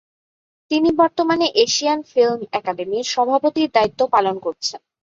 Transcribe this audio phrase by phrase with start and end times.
[0.71, 4.79] তিনি বর্তমানে Asian film একাডেমির সভাপতির দায়িত্ব পালন করছেন।